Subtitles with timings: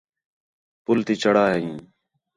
[0.83, 1.73] پُل تی چڑھا ہیں